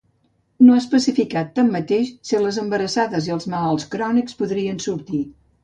No 0.61 0.71
ha 0.75 0.79
especificat, 0.83 1.51
tanmateix, 1.59 2.09
si 2.31 2.41
les 2.47 2.59
embarassades 2.63 3.29
i 3.31 3.37
els 3.39 3.47
malalts 3.55 3.89
crònics 3.95 4.41
podrien 4.43 4.85
sortir. 4.91 5.25